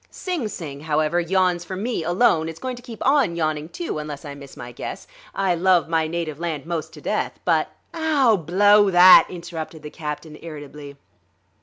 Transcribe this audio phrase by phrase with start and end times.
[0.09, 4.25] Sing Sing, however, yawns for me alone; it's going to keep on yawning, too, unless
[4.25, 5.05] I miss my guess.
[5.35, 10.39] I love my native land most to death, but..." "Ow, blow that!" interrupted the captain
[10.41, 10.97] irritably.